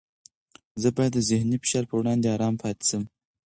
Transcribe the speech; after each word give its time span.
زه 0.81 0.87
باید 0.95 1.13
د 1.15 1.19
ذهني 1.29 1.57
فشار 1.63 1.83
په 1.89 1.95
وړاندې 1.99 2.25
ارام 2.35 2.55
پاتې 2.63 2.83
شم. 2.89 3.03